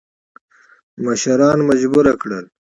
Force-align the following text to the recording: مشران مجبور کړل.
مشران 1.03 1.59
مجبور 1.69 2.05
کړل. 2.21 2.45